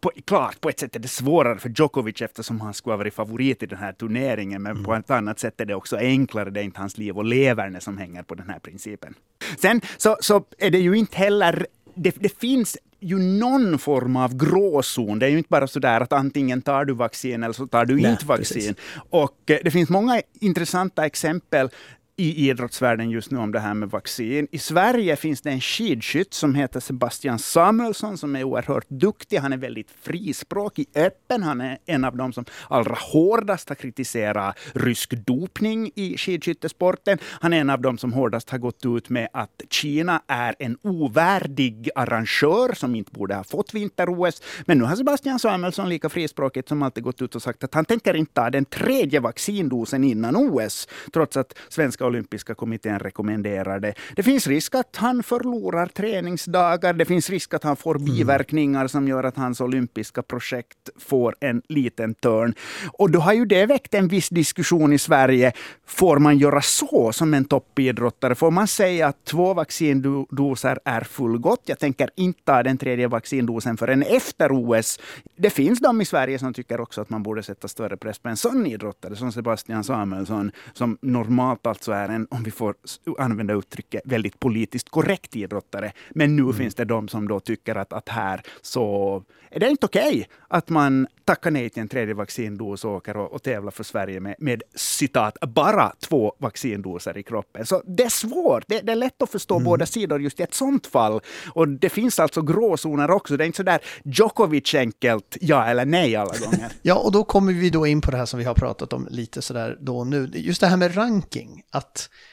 på, 0.00 0.10
klart, 0.24 0.60
på 0.60 0.68
ett 0.68 0.78
sätt 0.78 0.96
är 0.96 1.00
det 1.00 1.08
svårare 1.08 1.58
för 1.58 1.68
Djokovic 1.68 2.22
eftersom 2.22 2.60
han 2.60 2.74
skulle 2.74 2.92
ha 2.92 2.98
varit 2.98 3.14
favorit 3.14 3.62
i 3.62 3.66
den 3.66 3.78
här 3.78 3.92
turneringen, 3.92 4.62
men 4.62 4.72
mm. 4.72 4.84
på 4.84 4.94
ett 4.94 5.10
annat 5.10 5.38
sätt 5.38 5.60
är 5.60 5.64
det 5.64 5.74
också 5.74 5.96
enklare. 5.96 6.50
Det 6.50 6.60
är 6.60 6.64
inte 6.64 6.80
hans 6.80 6.98
liv 6.98 7.16
och 7.18 7.24
leverne 7.24 7.80
som 7.80 7.98
hänger 7.98 8.22
på 8.22 8.34
den 8.34 8.50
här 8.50 8.58
principen. 8.58 9.14
Sen 9.58 9.80
så, 9.96 10.16
så 10.20 10.44
är 10.58 10.70
det 10.70 10.78
ju 10.78 10.94
inte 10.94 11.16
heller 11.16 11.66
det, 11.94 12.14
det, 12.20 12.40
finns 12.40 12.78
ju 13.04 13.18
någon 13.18 13.78
form 13.78 14.16
av 14.16 14.36
gråzon. 14.36 15.18
Det 15.18 15.26
är 15.26 15.30
ju 15.30 15.38
inte 15.38 15.48
bara 15.48 15.66
så 15.66 15.78
där 15.78 16.00
att 16.00 16.12
antingen 16.12 16.62
tar 16.62 16.84
du 16.84 16.94
vaccin 16.94 17.42
eller 17.42 17.52
så 17.52 17.66
tar 17.66 17.84
du 17.84 17.94
Nej, 17.96 18.10
inte 18.10 18.26
vaccin. 18.26 18.54
Precis. 18.54 18.76
Och 19.10 19.50
eh, 19.50 19.58
det 19.64 19.70
finns 19.70 19.88
många 19.88 20.22
intressanta 20.40 21.06
exempel 21.06 21.68
i 22.16 22.50
idrottsvärlden 22.50 23.10
just 23.10 23.30
nu 23.30 23.38
om 23.38 23.52
det 23.52 23.60
här 23.60 23.74
med 23.74 23.90
vaccin. 23.90 24.48
I 24.50 24.58
Sverige 24.58 25.16
finns 25.16 25.40
det 25.40 25.50
en 25.50 25.60
skidskytt 25.60 26.34
som 26.34 26.54
heter 26.54 26.80
Sebastian 26.80 27.38
Samuelsson 27.38 28.18
som 28.18 28.36
är 28.36 28.44
oerhört 28.44 28.88
duktig. 28.88 29.36
Han 29.36 29.52
är 29.52 29.56
väldigt 29.56 29.90
frispråkig, 30.02 30.86
öppen. 30.94 31.42
Han 31.42 31.60
är 31.60 31.78
en 31.86 32.04
av 32.04 32.16
de 32.16 32.32
som 32.32 32.44
allra 32.68 32.94
hårdast 33.12 33.68
har 33.68 33.76
kritiserat 33.76 34.58
rysk 34.72 35.10
dopning 35.10 35.90
i 35.94 36.16
skidskyttesporten. 36.16 37.18
Han 37.24 37.52
är 37.52 37.60
en 37.60 37.70
av 37.70 37.80
de 37.80 37.98
som 37.98 38.12
hårdast 38.12 38.50
har 38.50 38.58
gått 38.58 38.86
ut 38.86 39.08
med 39.08 39.28
att 39.32 39.62
Kina 39.70 40.22
är 40.26 40.54
en 40.58 40.78
ovärdig 40.82 41.90
arrangör 41.94 42.72
som 42.74 42.94
inte 42.94 43.12
borde 43.12 43.34
ha 43.34 43.44
fått 43.44 43.74
vinter-OS. 43.74 44.42
Men 44.66 44.78
nu 44.78 44.84
har 44.84 44.96
Sebastian 44.96 45.38
Samuelsson 45.38 45.88
lika 45.88 46.08
frispråkigt 46.08 46.68
som 46.68 46.82
alltid 46.82 47.04
gått 47.04 47.22
ut 47.22 47.34
och 47.34 47.42
sagt 47.42 47.64
att 47.64 47.74
han 47.74 47.84
tänker 47.84 48.14
inte 48.16 48.32
ta 48.32 48.50
den 48.50 48.64
tredje 48.64 49.20
vaccindosen 49.20 50.04
innan 50.04 50.36
OS, 50.36 50.88
trots 51.12 51.36
att 51.36 51.54
svenska 51.68 52.03
olympiska 52.04 52.54
kommittén 52.54 52.98
rekommenderar 52.98 53.80
det. 53.80 53.94
Det 54.16 54.22
finns 54.22 54.46
risk 54.46 54.74
att 54.74 54.96
han 54.96 55.22
förlorar 55.22 55.86
träningsdagar. 55.86 56.92
Det 56.92 57.04
finns 57.04 57.30
risk 57.30 57.54
att 57.54 57.64
han 57.64 57.76
får 57.76 57.96
mm. 57.96 58.04
biverkningar 58.04 58.86
som 58.86 59.08
gör 59.08 59.24
att 59.24 59.36
hans 59.36 59.60
olympiska 59.60 60.22
projekt 60.22 60.90
får 60.98 61.36
en 61.40 61.62
liten 61.68 62.14
törn. 62.14 62.54
Och 62.98 63.10
då 63.10 63.18
har 63.18 63.32
ju 63.32 63.44
det 63.44 63.66
väckt 63.66 63.94
en 63.94 64.08
viss 64.08 64.28
diskussion 64.28 64.92
i 64.92 64.98
Sverige. 64.98 65.52
Får 65.86 66.18
man 66.18 66.38
göra 66.38 66.60
så 66.60 67.12
som 67.12 67.34
en 67.34 67.44
toppidrottare? 67.44 68.34
Får 68.34 68.50
man 68.50 68.66
säga 68.66 69.06
att 69.06 69.24
två 69.24 69.54
vaccindoser 69.54 70.78
är 70.84 71.00
fullgott? 71.00 71.62
Jag 71.64 71.78
tänker 71.78 72.10
inte 72.16 72.40
ta 72.44 72.62
den 72.62 72.78
tredje 72.78 73.08
vaccindosen 73.08 73.76
förrän 73.76 74.02
efter 74.02 74.48
OS. 74.52 74.98
Det 75.36 75.50
finns 75.50 75.80
de 75.80 76.00
i 76.00 76.04
Sverige 76.04 76.38
som 76.38 76.54
tycker 76.54 76.80
också 76.80 77.00
att 77.00 77.10
man 77.10 77.22
borde 77.22 77.42
sätta 77.42 77.68
större 77.68 77.96
press 77.96 78.18
på 78.18 78.28
en 78.28 78.36
sån 78.36 78.66
idrottare 78.66 79.16
som 79.16 79.32
Sebastian 79.32 79.84
Samuelsson, 79.84 80.52
som 80.72 80.98
normalt 81.00 81.66
alltså 81.66 81.92
är 81.94 82.08
en, 82.08 82.26
om 82.30 82.42
vi 82.42 82.50
får 82.50 82.74
använda 83.18 83.54
uttrycket, 83.54 84.02
väldigt 84.04 84.40
politiskt 84.40 84.88
korrekt 84.88 85.36
idrottare. 85.36 85.92
Men 86.10 86.36
nu 86.36 86.42
mm. 86.42 86.54
finns 86.54 86.74
det 86.74 86.84
de 86.84 87.08
som 87.08 87.28
då 87.28 87.40
tycker 87.40 87.74
att, 87.74 87.92
att 87.92 88.08
här 88.08 88.42
så 88.62 89.22
är 89.50 89.60
det 89.60 89.70
inte 89.70 89.86
okej 89.86 90.08
okay 90.08 90.24
att 90.48 90.68
man 90.68 91.06
tackar 91.24 91.50
nej 91.50 91.70
till 91.70 91.80
en 91.80 91.88
tredje 91.88 92.14
vaccindos 92.14 92.84
och 92.84 92.92
åker 92.92 93.16
och, 93.16 93.32
och 93.32 93.42
tävlar 93.42 93.70
för 93.70 93.84
Sverige 93.84 94.20
med, 94.20 94.34
med 94.38 94.62
citat, 94.74 95.36
bara 95.40 95.92
två 96.00 96.34
vaccindoser 96.38 97.18
i 97.18 97.22
kroppen. 97.22 97.66
Så 97.66 97.82
det 97.86 98.02
är 98.02 98.08
svårt. 98.08 98.64
Det, 98.66 98.80
det 98.80 98.92
är 98.92 98.96
lätt 98.96 99.22
att 99.22 99.30
förstå 99.30 99.54
mm. 99.54 99.64
båda 99.64 99.86
sidor 99.86 100.20
just 100.20 100.40
i 100.40 100.42
ett 100.42 100.54
sånt 100.54 100.86
fall. 100.86 101.20
Och 101.46 101.68
det 101.68 101.88
finns 101.88 102.18
alltså 102.18 102.42
gråzoner 102.42 103.10
också. 103.10 103.36
Det 103.36 103.44
är 103.44 103.46
inte 103.46 103.56
så 103.56 103.62
där 103.62 103.80
Djokovic-enkelt 104.04 105.36
ja 105.40 105.64
eller 105.64 105.84
nej 105.84 106.16
alla 106.16 106.34
gånger. 106.44 106.72
ja, 106.82 106.94
och 106.94 107.12
då 107.12 107.24
kommer 107.24 107.52
vi 107.52 107.70
då 107.70 107.86
in 107.86 108.00
på 108.00 108.10
det 108.10 108.16
här 108.16 108.26
som 108.26 108.38
vi 108.38 108.44
har 108.44 108.54
pratat 108.54 108.92
om 108.92 109.06
lite 109.10 109.42
sådär 109.42 109.78
då 109.80 110.04
nu. 110.04 110.30
Just 110.34 110.60
det 110.60 110.66
här 110.66 110.76
med 110.76 110.96
ranking. 110.96 111.62
Att 111.70 111.83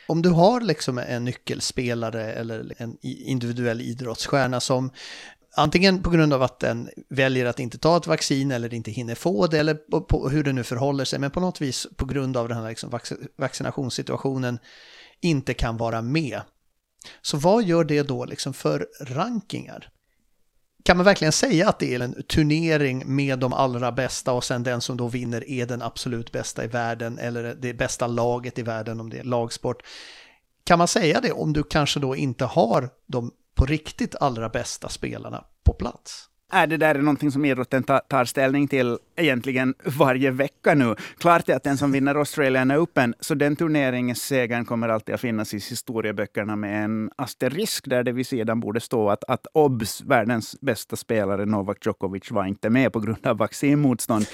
om 0.07 0.21
du 0.21 0.29
har 0.29 0.61
liksom 0.61 0.97
en 0.97 1.25
nyckelspelare 1.25 2.33
eller 2.33 2.73
en 2.77 2.97
individuell 3.01 3.81
idrottsstjärna 3.81 4.59
som 4.59 4.91
antingen 5.55 6.03
på 6.03 6.09
grund 6.09 6.33
av 6.33 6.43
att 6.43 6.59
den 6.59 6.89
väljer 7.09 7.45
att 7.45 7.59
inte 7.59 7.77
ta 7.77 7.97
ett 7.97 8.07
vaccin 8.07 8.51
eller 8.51 8.73
inte 8.73 8.91
hinner 8.91 9.15
få 9.15 9.47
det 9.47 9.59
eller 9.59 9.73
på, 9.73 10.01
på 10.01 10.29
hur 10.29 10.43
det 10.43 10.53
nu 10.53 10.63
förhåller 10.63 11.05
sig, 11.05 11.19
men 11.19 11.31
på 11.31 11.39
något 11.39 11.61
vis 11.61 11.87
på 11.95 12.05
grund 12.05 12.37
av 12.37 12.47
den 12.47 12.57
här 12.57 12.69
liksom 12.69 12.99
vaccinationssituationen 13.37 14.59
inte 15.21 15.53
kan 15.53 15.77
vara 15.77 16.01
med. 16.01 16.41
Så 17.21 17.37
vad 17.37 17.63
gör 17.63 17.83
det 17.83 18.03
då 18.03 18.25
liksom 18.25 18.53
för 18.53 18.87
rankingar? 19.01 19.89
Kan 20.83 20.97
man 20.97 21.05
verkligen 21.05 21.31
säga 21.31 21.69
att 21.69 21.79
det 21.79 21.95
är 21.95 21.99
en 21.99 22.23
turnering 22.23 23.15
med 23.15 23.39
de 23.39 23.53
allra 23.53 23.91
bästa 23.91 24.33
och 24.33 24.43
sen 24.43 24.63
den 24.63 24.81
som 24.81 24.97
då 24.97 25.07
vinner 25.07 25.49
är 25.49 25.65
den 25.65 25.81
absolut 25.81 26.31
bästa 26.31 26.63
i 26.63 26.67
världen 26.67 27.17
eller 27.17 27.55
det 27.55 27.73
bästa 27.73 28.07
laget 28.07 28.59
i 28.59 28.61
världen 28.61 28.99
om 28.99 29.09
det 29.09 29.19
är 29.19 29.23
lagsport? 29.23 29.83
Kan 30.63 30.77
man 30.77 30.87
säga 30.87 31.21
det 31.21 31.31
om 31.31 31.53
du 31.53 31.63
kanske 31.63 31.99
då 31.99 32.15
inte 32.15 32.45
har 32.45 32.89
de 33.07 33.31
på 33.55 33.65
riktigt 33.65 34.15
allra 34.15 34.49
bästa 34.49 34.89
spelarna 34.89 35.43
på 35.63 35.73
plats? 35.73 36.27
Är 36.51 36.67
det 36.67 36.77
där 36.77 36.95
någonting 36.95 37.31
som 37.31 37.45
idrotten 37.45 37.83
tar 37.83 38.25
ställning 38.25 38.67
till 38.67 38.97
egentligen 39.15 39.73
varje 39.85 40.31
vecka 40.31 40.73
nu. 40.73 40.95
Klart 41.17 41.49
är 41.49 41.55
att 41.55 41.63
den 41.63 41.77
som 41.77 41.91
vinner 41.91 42.15
Australian 42.15 42.71
Open, 42.71 43.13
så 43.19 43.33
den 43.33 43.55
turneringens 43.55 44.21
segern 44.21 44.65
kommer 44.65 44.89
alltid 44.89 45.15
att 45.15 45.21
finnas 45.21 45.53
i 45.53 45.57
historieböckerna 45.57 46.55
med 46.55 46.83
en 46.83 47.09
asterisk 47.15 47.89
där 47.89 48.03
det 48.03 48.11
vid 48.11 48.27
sidan 48.27 48.59
borde 48.59 48.79
stå 48.79 49.09
att, 49.09 49.23
att 49.27 49.47
OBS, 49.53 50.01
världens 50.01 50.55
bästa 50.61 50.95
spelare 50.95 51.45
Novak 51.45 51.85
Djokovic, 51.85 52.31
var 52.31 52.45
inte 52.45 52.69
med 52.69 52.93
på 52.93 52.99
grund 52.99 53.27
av 53.27 53.37
vaccinmotstånd. 53.37 54.25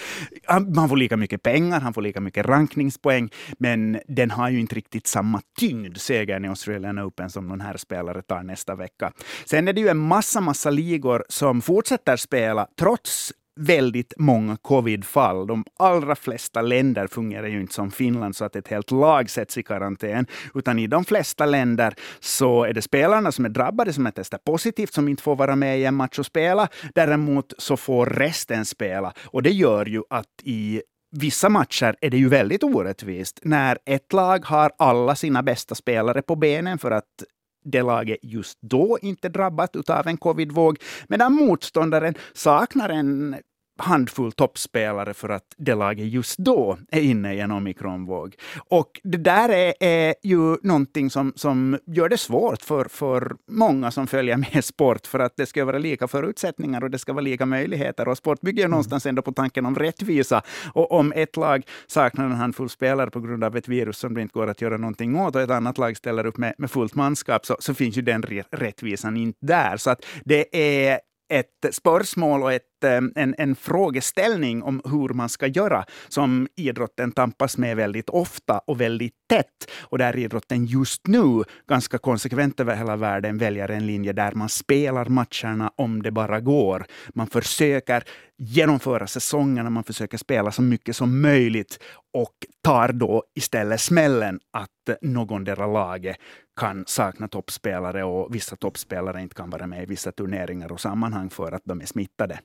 Han 0.76 0.90
får 0.90 0.98
lika 0.98 1.18
mycket 1.18 1.44
pengar, 1.44 1.80
han 1.82 1.94
får 1.94 2.02
lika 2.02 2.22
mycket 2.22 2.46
rankningspoäng, 2.46 3.30
men 3.60 4.00
den 4.08 4.32
har 4.32 4.50
ju 4.50 4.60
inte 4.60 4.76
riktigt 4.76 5.08
samma 5.08 5.42
tyngd, 5.60 5.98
segern 5.98 6.46
i 6.46 6.48
Australian 6.48 7.00
Open, 7.00 7.30
som 7.30 7.48
någon 7.48 7.62
här 7.62 7.78
spelare 7.78 8.22
tar 8.22 8.44
nästa 8.44 8.76
vecka. 8.76 9.12
Sen 9.46 9.68
är 9.68 9.74
det 9.74 9.82
ju 9.82 9.88
en 9.88 9.98
massa, 9.98 10.42
massa 10.42 10.70
ligor 10.70 11.24
som 11.30 11.62
fortsätter 11.62 12.07
spela 12.16 12.68
trots 12.80 13.34
väldigt 13.58 14.14
många 14.18 14.58
covidfall. 14.58 15.48
De 15.48 15.66
allra 15.80 16.16
flesta 16.16 16.62
länder 16.62 17.08
fungerar 17.08 17.48
ju 17.48 17.62
inte 17.62 17.74
som 17.74 17.92
Finland 17.92 18.36
så 18.36 18.46
att 18.46 18.56
ett 18.56 18.68
helt 18.68 18.92
lag 18.92 19.30
sätts 19.30 19.58
i 19.58 19.64
karantän, 19.64 20.26
utan 20.56 20.80
i 20.80 20.88
de 20.88 21.06
flesta 21.06 21.46
länder 21.46 21.94
så 22.20 22.64
är 22.64 22.74
det 22.74 22.82
spelarna 22.82 23.32
som 23.32 23.46
är 23.46 23.50
drabbade 23.50 23.94
som 23.94 24.08
är 24.08 24.12
testat 24.12 24.44
positivt 24.44 24.94
som 24.94 25.08
inte 25.08 25.24
får 25.24 25.36
vara 25.36 25.56
med 25.56 25.80
i 25.80 25.86
en 25.86 25.96
match 25.96 26.20
och 26.20 26.26
spela. 26.26 26.68
Däremot 26.96 27.54
så 27.58 27.78
får 27.78 28.06
resten 28.06 28.66
spela 28.66 29.14
och 29.26 29.44
det 29.44 29.52
gör 29.52 29.86
ju 29.86 30.02
att 30.10 30.42
i 30.44 30.82
vissa 31.12 31.50
matcher 31.50 31.96
är 32.02 32.10
det 32.10 32.18
ju 32.18 32.30
väldigt 32.30 32.64
orättvist 32.64 33.40
när 33.44 33.78
ett 33.86 34.14
lag 34.14 34.46
har 34.46 34.72
alla 34.78 35.16
sina 35.16 35.44
bästa 35.44 35.76
spelare 35.76 36.22
på 36.22 36.36
benen 36.36 36.78
för 36.78 36.92
att 36.92 37.24
det 37.72 37.82
laget 37.82 38.20
just 38.22 38.58
då 38.62 38.98
inte 39.02 39.30
drabbat 39.30 39.90
av 39.90 40.08
en 40.08 40.18
covidvåg, 40.18 40.78
medan 41.08 41.34
motståndaren 41.34 42.16
saknar 42.34 42.90
en 42.90 43.36
handfull 43.82 44.32
toppspelare 44.32 45.14
för 45.14 45.30
att 45.30 45.44
det 45.58 45.76
laget 45.76 46.08
just 46.08 46.38
då 46.38 46.78
är 46.92 47.02
inne 47.02 47.34
i 47.34 47.40
en 47.40 47.52
omikronvåg. 47.52 48.36
Och 48.70 49.02
det 49.04 49.18
där 49.18 49.50
är, 49.50 49.74
är 49.80 50.16
ju 50.24 50.58
någonting 50.64 51.10
som, 51.10 51.34
som 51.36 51.80
gör 51.86 52.10
det 52.10 52.18
svårt 52.18 52.62
för, 52.62 52.86
för 52.86 53.36
många 53.52 53.92
som 53.92 54.08
följer 54.08 54.38
med 54.38 54.66
sport, 54.66 55.08
för 55.08 55.20
att 55.20 55.34
det 55.38 55.46
ska 55.46 55.66
vara 55.66 55.78
lika 55.78 56.08
förutsättningar 56.08 56.84
och 56.84 56.92
det 56.92 57.00
ska 57.00 57.14
vara 57.14 57.22
lika 57.22 57.46
möjligheter. 57.46 58.08
Och 58.08 58.18
sport 58.18 58.42
bygger 58.42 58.64
ju 58.64 58.70
någonstans 58.70 59.06
ändå 59.06 59.22
på 59.22 59.32
tanken 59.32 59.66
om 59.66 59.76
rättvisa. 59.76 60.42
Och 60.74 60.92
om 60.92 61.14
ett 61.16 61.38
lag 61.38 61.64
saknar 61.88 62.26
en 62.26 62.32
handfull 62.32 62.70
spelare 62.70 63.10
på 63.10 63.20
grund 63.20 63.44
av 63.44 63.58
ett 63.58 63.68
virus 63.68 63.98
som 63.98 64.14
det 64.14 64.22
inte 64.22 64.34
går 64.34 64.48
att 64.48 64.62
göra 64.62 64.78
någonting 64.78 65.20
åt 65.20 65.36
och 65.36 65.42
ett 65.42 65.52
annat 65.52 65.78
lag 65.78 65.98
ställer 65.98 66.26
upp 66.26 66.38
med, 66.38 66.54
med 66.58 66.72
fullt 66.72 66.96
manskap, 66.96 67.46
så, 67.46 67.56
så 67.60 67.74
finns 67.74 67.98
ju 67.98 68.02
den 68.02 68.24
rättvisan 68.52 69.18
inte 69.18 69.40
där. 69.42 69.78
Så 69.78 69.90
att 69.90 70.06
det 70.26 70.58
är 70.88 71.00
ett 71.30 71.76
spörsmål 71.76 72.44
och 72.44 72.54
ett, 72.54 72.77
Eh, 72.84 73.02
en, 73.16 73.36
en 73.38 73.56
frågeställning 73.56 74.64
om 74.64 74.82
hur 74.86 75.10
man 75.10 75.30
ska 75.30 75.48
göra 75.48 75.86
som 76.08 76.48
idrotten 76.56 77.12
tampas 77.12 77.58
med 77.58 77.78
väldigt 77.78 78.10
ofta 78.10 78.60
och 78.60 78.82
väldigt 78.82 79.14
tätt. 79.30 79.72
Och 79.82 79.98
där 79.98 80.18
idrotten 80.18 80.66
just 80.66 81.08
nu 81.08 81.44
ganska 81.70 81.98
konsekvent 81.98 82.60
över 82.60 82.76
hela 82.76 82.96
världen 82.96 83.38
väljer 83.38 83.72
en 83.72 83.88
linje 83.88 84.14
där 84.14 84.32
man 84.32 84.50
spelar 84.50 85.06
matcherna 85.06 85.72
om 85.76 86.04
det 86.04 86.12
bara 86.12 86.40
går. 86.40 86.86
Man 87.14 87.28
försöker 87.28 88.04
genomföra 88.38 89.08
säsongerna, 89.08 89.70
man 89.70 89.84
försöker 89.84 90.18
spela 90.18 90.52
så 90.52 90.62
mycket 90.62 90.96
som 90.96 91.22
möjligt 91.22 91.80
och 92.14 92.34
tar 92.64 92.92
då 92.92 93.24
istället 93.36 93.82
smällen 93.82 94.40
att 94.52 95.02
någondera 95.02 95.68
laget 95.68 96.18
kan 96.60 96.84
sakna 96.88 97.28
toppspelare 97.28 98.04
och 98.04 98.36
vissa 98.36 98.56
toppspelare 98.56 99.22
inte 99.22 99.36
kan 99.36 99.50
vara 99.50 99.68
med 99.68 99.84
i 99.84 99.86
vissa 99.86 100.12
turneringar 100.12 100.72
och 100.72 100.80
sammanhang 100.80 101.30
för 101.30 101.52
att 101.52 101.62
de 101.66 101.82
är 101.82 101.86
smittade. 101.86 102.40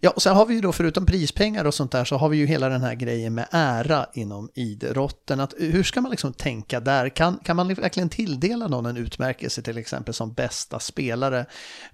Ja, 0.00 0.10
och 0.10 0.22
sen 0.22 0.36
har 0.36 0.46
vi 0.46 0.54
ju 0.54 0.60
då 0.60 0.72
förutom 0.72 1.06
prispengar 1.06 1.64
och 1.64 1.74
sånt 1.74 1.92
där 1.92 2.04
så 2.04 2.16
har 2.16 2.28
vi 2.28 2.36
ju 2.36 2.46
hela 2.46 2.68
den 2.68 2.82
här 2.82 2.94
grejen 2.94 3.34
med 3.34 3.46
ära 3.50 4.06
inom 4.14 4.50
idrotten. 4.54 5.40
Att 5.40 5.54
hur 5.58 5.82
ska 5.82 6.00
man 6.00 6.10
liksom 6.10 6.32
tänka 6.32 6.80
där? 6.80 7.08
Kan, 7.08 7.38
kan 7.38 7.56
man 7.56 7.74
verkligen 7.74 8.08
tilldela 8.08 8.68
någon 8.68 8.86
en 8.86 8.96
utmärkelse 8.96 9.62
till 9.62 9.78
exempel 9.78 10.14
som 10.14 10.32
bästa 10.32 10.80
spelare 10.80 11.46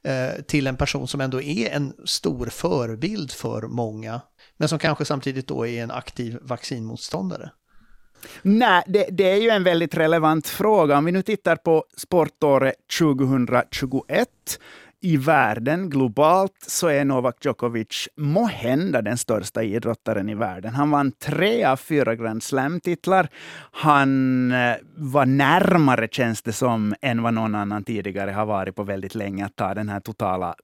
eh, 0.02 0.42
till 0.46 0.66
en 0.66 0.76
person 0.76 1.08
som 1.08 1.20
ändå 1.20 1.42
är 1.42 1.70
en 1.70 1.92
stor 2.04 2.46
förebild 2.46 3.32
för 3.32 3.62
många, 3.62 4.20
men 4.56 4.68
som 4.68 4.78
kanske 4.78 5.04
samtidigt 5.04 5.46
då 5.46 5.66
är 5.66 5.82
en 5.82 5.90
aktiv 5.90 6.38
vaccinmotståndare? 6.42 7.50
Nej, 8.42 8.82
det, 8.87 9.06
det, 9.10 9.30
är 9.30 9.37
ju 9.37 9.49
en 9.49 9.64
väldigt 9.64 9.94
relevant 9.94 10.46
fråga. 10.46 10.99
Om 10.99 11.04
vi 11.04 11.12
nu 11.12 11.22
tittar 11.22 11.56
på 11.56 11.84
sportåret 11.96 12.75
2021 12.99 14.28
i 15.00 15.16
världen 15.16 15.90
globalt 15.90 16.64
så 16.66 16.88
är 16.88 17.04
Novak 17.04 17.45
Djokovic 17.45 18.09
måhända 18.16 19.02
den 19.02 19.19
största 19.19 19.62
idrottaren 19.62 20.28
i 20.28 20.35
världen. 20.35 20.75
Han 20.75 20.90
vann 20.90 21.12
tre 21.12 21.64
av 21.64 21.76
fyra 21.76 22.14
Grand 22.14 22.42
Slam-titlar. 22.42 23.28
Han 23.73 24.52
eh, 24.52 24.76
var 24.97 25.26
närmare, 25.26 26.09
känns 26.11 26.42
det 26.42 26.52
som, 26.52 26.95
än 27.00 27.23
vad 27.23 27.35
någon 27.35 27.54
annan 27.54 27.85
tidigare 27.85 28.30
har 28.30 28.47
varit 28.47 28.76
på 28.76 28.83
väldigt 28.83 29.14
länge 29.14 29.47
att 29.47 29.57
ta 29.57 29.75
den 29.75 29.88
här 29.88 30.00
totala 30.00 30.54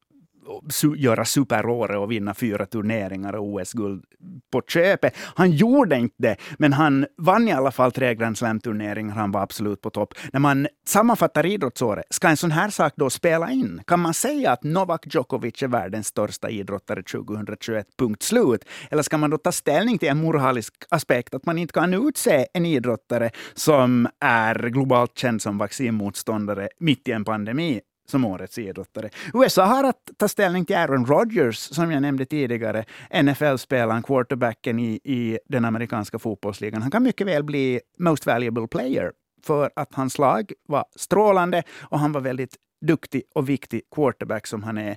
göra 0.97 1.25
superåret 1.25 1.99
och 1.99 2.12
vinna 2.12 2.35
fyra 2.35 2.67
turneringar 2.67 3.33
och 3.33 3.45
OS-guld 3.45 4.05
på 4.53 4.62
köpet. 4.69 5.17
Han 5.35 5.50
gjorde 5.50 5.97
inte 5.97 6.15
det, 6.19 6.37
men 6.59 6.73
han 6.73 7.07
vann 7.19 7.49
i 7.49 7.53
alla 7.53 7.71
fall 7.71 7.93
tre 7.93 8.15
Grand 8.15 8.38
Slam-turneringar. 8.38 9.15
Han 9.15 9.33
var 9.33 9.41
absolut 9.41 9.81
på 9.81 9.91
topp. 9.91 10.15
När 10.33 10.41
man 10.41 10.69
sammanfattar 10.87 11.47
idrottsåret, 11.47 12.05
ska 12.11 12.29
en 12.29 12.37
sån 12.37 12.50
här 12.50 12.71
sak 12.71 12.93
då 12.97 13.11
spela 13.11 13.50
in? 13.50 13.83
Kan 13.87 14.00
man 14.00 14.15
säga 14.15 14.53
att 14.53 14.65
Novak 14.65 15.15
Djokovic 15.15 15.62
är 15.62 15.69
världens 15.69 16.07
största 16.07 16.50
idrottare 16.50 17.03
2021, 17.03 17.87
punkt 17.99 18.23
slut? 18.23 18.65
Eller 18.91 19.03
ska 19.03 19.19
man 19.19 19.31
då 19.31 19.38
ta 19.38 19.53
ställning 19.53 19.99
till 19.99 20.09
en 20.09 20.19
moralisk 20.19 20.75
aspekt, 20.88 21.35
att 21.35 21.47
man 21.47 21.59
inte 21.59 21.73
kan 21.73 21.95
utse 21.95 22.47
en 22.53 22.67
idrottare 22.67 23.31
som 23.55 24.09
är 24.21 24.55
globalt 24.55 25.19
känd 25.19 25.43
som 25.43 25.59
vaccinmotståndare 25.59 26.69
mitt 26.79 27.09
i 27.09 27.12
en 27.12 27.25
pandemi 27.25 27.81
som 28.07 28.25
årets 28.25 28.59
idrottare. 28.59 29.11
USA 29.35 29.65
har 29.65 29.85
att 29.85 30.11
ta 30.17 30.29
ställning 30.29 30.65
till 30.65 30.77
Aaron 30.77 31.07
Rodgers, 31.07 31.57
som 31.59 31.91
jag 31.91 32.03
nämnde 32.03 32.25
tidigare, 32.25 32.85
NFL-spelaren, 33.23 34.03
quarterbacken 34.03 34.79
i, 34.79 35.01
i 35.05 35.39
den 35.49 35.65
amerikanska 35.65 36.19
fotbollsligan. 36.19 36.83
Han 36.83 36.91
kan 36.91 37.03
mycket 37.03 37.27
väl 37.27 37.45
bli 37.45 37.81
Most 37.99 38.27
Valuable 38.27 38.67
Player 38.67 39.13
för 39.47 39.71
att 39.77 39.95
hans 39.95 40.19
lag 40.19 40.53
var 40.69 40.85
strålande 40.97 41.63
och 41.83 41.99
han 41.99 42.13
var 42.13 42.21
väldigt 42.21 42.57
duktig 42.87 43.23
och 43.35 43.49
viktig 43.49 43.83
quarterback 43.95 44.47
som 44.47 44.63
han 44.63 44.79
är. 44.79 44.97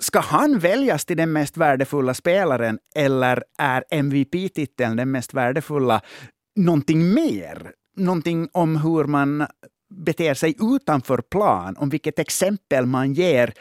Ska 0.00 0.20
han 0.20 0.58
väljas 0.58 1.04
till 1.04 1.16
den 1.16 1.32
mest 1.32 1.56
värdefulla 1.56 2.14
spelaren 2.14 2.78
eller 2.94 3.44
är 3.58 3.84
MVP-titeln 3.90 4.96
den 4.96 5.10
mest 5.10 5.34
värdefulla 5.34 6.00
någonting 6.56 7.14
mer? 7.14 7.72
Någonting 7.96 8.48
om 8.52 8.76
hur 8.76 9.04
man 9.04 9.46
beter 9.90 10.34
sig 10.34 10.56
utanför 10.60 11.18
plan, 11.18 11.76
om 11.76 11.88
vilket 11.88 12.18
exempel 12.18 12.86
man 12.86 13.14
ger 13.14 13.54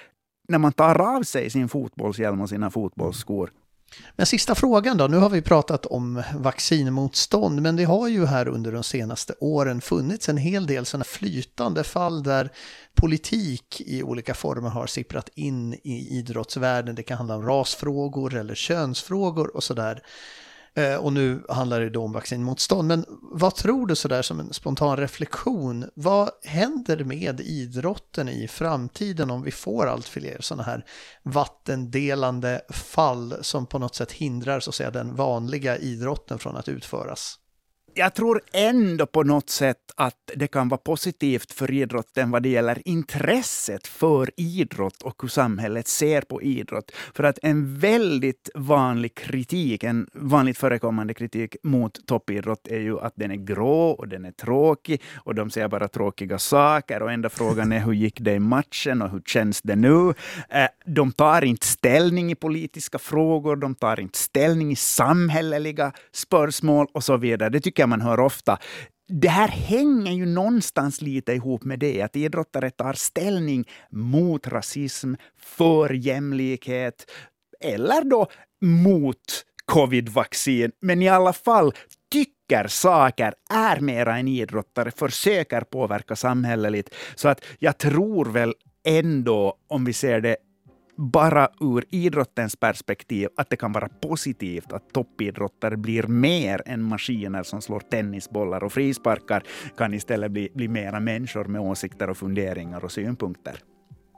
när 0.48 0.58
man 0.58 0.74
tar 0.74 1.16
av 1.18 1.24
sig 1.24 1.50
sin 1.50 1.70
fotbollshjälm 1.70 2.42
och 2.42 2.50
sina 2.50 2.70
fotbollsskor. 2.70 3.52
Men 4.16 4.26
sista 4.26 4.56
frågan 4.56 4.98
då, 4.98 5.08
nu 5.08 5.18
har 5.18 5.30
vi 5.30 5.42
pratat 5.42 5.86
om 5.86 6.24
vaccinmotstånd, 6.36 7.62
men 7.62 7.76
det 7.76 7.84
har 7.84 8.08
ju 8.08 8.26
här 8.26 8.48
under 8.48 8.72
de 8.72 8.84
senaste 8.84 9.34
åren 9.40 9.82
funnits 9.82 10.30
en 10.30 10.38
hel 10.38 10.68
del 10.68 10.86
sådana 10.86 11.04
flytande 11.04 11.84
fall 11.84 12.24
där 12.24 12.50
politik 12.94 13.82
i 13.86 14.04
olika 14.04 14.34
former 14.34 14.70
har 14.70 14.88
sipprat 14.88 15.30
in 15.36 15.74
i 15.74 16.18
idrottsvärlden. 16.18 16.96
Det 16.96 17.04
kan 17.04 17.18
handla 17.18 17.36
om 17.36 17.46
rasfrågor 17.46 18.36
eller 18.36 18.56
könsfrågor 18.56 19.56
och 19.56 19.64
sådär. 19.64 20.02
Eh, 20.80 20.96
och 20.96 21.14
nu 21.14 21.44
handlar 21.50 21.80
det 21.80 21.90
då 21.90 22.04
om 22.04 22.12
vaccinmotstånd. 22.12 22.88
Men 22.88 23.06
vad 23.22 23.56
tror 23.56 23.88
du 23.88 23.96
sådär 23.96 24.22
som 24.22 24.40
en 24.40 24.54
spontan 24.54 24.98
reflektion? 24.98 25.90
Vad 25.94 26.30
händer 26.44 27.04
med 27.04 27.40
idrotten 27.40 28.30
i 28.30 28.48
framtiden 28.48 29.32
om 29.32 29.42
vi 29.42 29.52
får 29.52 29.88
allt 29.88 30.08
fler 30.08 30.38
sådana 30.40 30.64
här 30.64 30.86
vattendelande 31.24 32.62
fall 32.70 33.36
som 33.42 33.66
på 33.66 33.80
något 33.80 33.96
sätt 33.96 34.12
hindrar 34.12 34.60
så 34.60 34.70
att 34.70 34.76
säga, 34.76 34.92
den 34.92 35.16
vanliga 35.16 35.78
idrotten 35.78 36.40
från 36.40 36.56
att 36.56 36.70
utföras? 36.70 37.36
Jag 37.94 38.14
tror 38.14 38.42
ändå 38.54 39.06
på 39.06 39.24
något 39.24 39.50
sätt 39.50 39.78
att 39.96 40.32
det 40.36 40.48
kan 40.48 40.70
vara 40.70 40.78
positivt 40.78 41.52
för 41.52 41.72
idrotten 41.72 42.32
vad 42.32 42.44
det 42.44 42.50
gäller 42.50 42.82
intresset 42.86 43.88
för 43.88 44.32
idrott 44.38 45.02
och 45.02 45.16
hur 45.22 45.30
samhället 45.30 45.88
ser 45.88 46.22
på 46.22 46.42
idrott. 46.42 46.92
För 47.14 47.24
att 47.24 47.40
en 47.42 47.80
väldigt 47.80 48.50
vanlig 48.56 49.16
kritik, 49.16 49.84
en 49.84 50.08
vanligt 50.14 50.58
förekommande 50.58 51.14
kritik 51.14 51.56
mot 51.64 52.08
toppidrott 52.08 52.68
är 52.68 52.80
ju 52.80 53.00
att 53.00 53.14
den 53.16 53.32
är 53.32 53.36
grå 53.36 53.90
och 53.90 54.08
den 54.08 54.26
är 54.26 54.32
tråkig 54.32 55.02
och 55.16 55.36
de 55.36 55.50
säger 55.50 55.68
bara 55.68 55.88
tråkiga 55.88 56.40
saker 56.40 57.02
och 57.02 57.12
enda 57.12 57.30
frågan 57.30 57.72
är 57.72 57.80
hur 57.80 57.94
gick 57.94 58.20
det 58.20 58.34
i 58.34 58.40
matchen 58.40 59.02
och 59.02 59.10
hur 59.10 59.22
känns 59.26 59.62
det 59.62 59.76
nu? 59.76 60.14
Eh, 60.50 60.68
de 60.86 61.12
tar 61.12 61.44
inte 61.44 61.68
ställning 61.68 62.32
i 62.32 62.36
politiska 62.36 63.00
frågor, 63.00 63.56
de 63.56 63.76
tar 63.76 64.00
inte 64.00 64.18
ställning 64.18 64.72
i 64.72 64.76
samhälleliga 64.76 65.92
spörsmål 66.12 66.88
och 66.94 67.04
så 67.04 67.18
vidare. 67.18 67.50
Det 67.50 67.60
tycker 67.60 67.79
jag 67.80 67.90
man 67.90 68.02
hör 68.02 68.20
ofta. 68.20 68.58
Det 69.08 69.30
här 69.30 69.48
hänger 69.48 70.12
ju 70.12 70.26
någonstans 70.26 71.02
lite 71.02 71.34
ihop 71.34 71.64
med 71.64 71.80
det, 71.80 72.02
att 72.02 72.16
idrottare 72.16 72.70
tar 72.70 72.94
ställning 72.94 73.68
mot 73.90 74.48
rasism, 74.48 75.14
för 75.42 75.90
jämlikhet, 75.90 77.12
eller 77.60 78.04
då 78.04 78.28
mot 78.62 79.46
covidvaccin. 79.66 80.72
men 80.82 81.02
i 81.02 81.10
alla 81.10 81.34
fall 81.34 81.74
tycker 82.12 82.68
saker, 82.68 83.34
är 83.50 83.80
mera 83.80 84.18
en 84.18 84.28
idrottare, 84.28 84.92
försöker 84.92 85.62
påverka 85.62 86.16
samhälleligt. 86.16 86.96
Så 87.16 87.28
att 87.30 87.46
jag 87.60 87.78
tror 87.78 88.26
väl 88.26 88.54
ändå, 88.88 89.56
om 89.68 89.86
vi 89.86 89.94
ser 89.94 90.22
det 90.22 90.38
bara 91.00 91.50
ur 91.60 91.86
idrottens 91.90 92.56
perspektiv 92.56 93.30
att 93.38 93.50
det 93.50 93.56
kan 93.56 93.72
vara 93.72 93.90
positivt 93.90 94.74
att 94.74 94.94
toppidrottare 94.94 95.78
blir 95.78 96.04
mer 96.04 96.62
än 96.66 96.84
maskiner 96.84 97.44
som 97.44 97.62
slår 97.62 97.80
tennisbollar 97.80 98.64
och 98.64 98.74
frisparkar, 98.74 99.44
kan 99.78 99.94
istället 99.94 100.32
bli, 100.32 100.50
bli 100.54 100.68
mera 100.68 101.00
människor 101.00 101.46
med 101.46 101.62
åsikter 101.62 102.10
och 102.10 102.18
funderingar 102.18 102.86
och 102.86 102.92
synpunkter. 102.92 103.60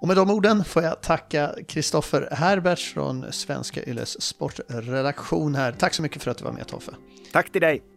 Och 0.01 0.07
med 0.07 0.17
de 0.17 0.29
orden 0.29 0.63
får 0.63 0.83
jag 0.83 1.01
tacka 1.01 1.55
Kristoffer 1.67 2.29
Herberts 2.31 2.93
från 2.93 3.31
Svenska 3.31 3.83
Yles 3.83 4.21
sportredaktion 4.21 5.55
här. 5.55 5.71
Tack 5.71 5.93
så 5.93 6.01
mycket 6.01 6.23
för 6.23 6.31
att 6.31 6.37
du 6.37 6.43
var 6.43 6.51
med 6.51 6.67
Toffe. 6.67 6.91
Tack 7.31 7.51
till 7.51 7.61
dig. 7.61 7.90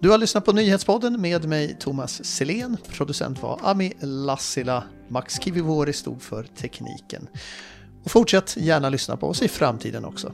Du 0.00 0.10
har 0.10 0.18
lyssnat 0.18 0.44
på 0.44 0.52
Nyhetspodden 0.52 1.20
med 1.20 1.44
mig 1.44 1.76
Thomas 1.80 2.24
Selén. 2.24 2.76
Producent 2.96 3.42
var 3.42 3.60
Ami 3.62 3.92
Lassila. 4.00 4.84
Max 5.08 5.40
Kivivuori 5.40 5.92
stod 5.92 6.22
för 6.22 6.42
tekniken. 6.42 7.28
Och 8.04 8.10
fortsätt 8.10 8.56
gärna 8.56 8.88
lyssna 8.88 9.16
på 9.16 9.28
oss 9.28 9.42
i 9.42 9.48
framtiden 9.48 10.04
också. 10.04 10.32